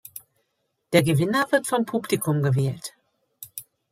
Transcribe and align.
Der 0.93 1.03
Gewinner 1.03 1.45
wird 1.51 1.67
vom 1.67 1.85
Publikum 1.85 2.41
gewählt. 2.41 2.95